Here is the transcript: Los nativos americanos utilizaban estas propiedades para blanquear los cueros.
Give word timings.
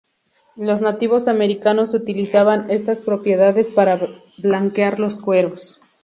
Los 0.55 0.81
nativos 0.81 1.27
americanos 1.27 1.93
utilizaban 1.93 2.71
estas 2.71 3.03
propiedades 3.03 3.69
para 3.69 3.99
blanquear 4.39 4.99
los 4.99 5.19
cueros. 5.19 5.79